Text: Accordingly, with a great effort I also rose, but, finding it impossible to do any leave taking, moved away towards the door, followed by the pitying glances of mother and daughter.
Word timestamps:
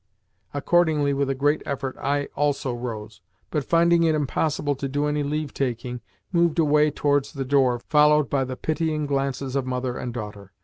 Accordingly, 0.51 1.13
with 1.13 1.29
a 1.29 1.35
great 1.35 1.61
effort 1.63 1.95
I 2.01 2.25
also 2.35 2.73
rose, 2.73 3.21
but, 3.51 3.63
finding 3.63 4.01
it 4.01 4.15
impossible 4.15 4.73
to 4.77 4.87
do 4.89 5.05
any 5.05 5.21
leave 5.21 5.53
taking, 5.53 6.01
moved 6.31 6.57
away 6.57 6.89
towards 6.89 7.33
the 7.33 7.45
door, 7.45 7.77
followed 7.87 8.27
by 8.27 8.43
the 8.45 8.57
pitying 8.57 9.05
glances 9.05 9.55
of 9.55 9.67
mother 9.67 9.99
and 9.99 10.11
daughter. 10.11 10.53